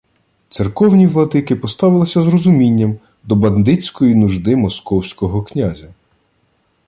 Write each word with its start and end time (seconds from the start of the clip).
Церковні 0.49 1.07
владики 1.07 1.55
поставилися 1.55 2.21
з 2.21 2.27
розумінням 2.27 2.97
до 3.23 3.35
бандитської 3.35 4.15
нужди 4.15 4.55
московського 4.55 5.41
князя 5.43 5.87